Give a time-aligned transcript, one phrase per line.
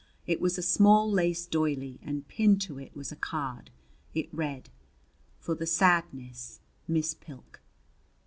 [0.25, 3.69] It was a small lace doily, and pinned to it was a card.
[4.15, 4.71] It read:
[5.37, 7.61] For the sadness, Miss Pilk!